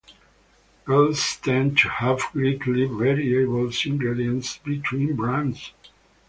[0.87, 5.73] Gels tend to have greatly variable ingredients between brands.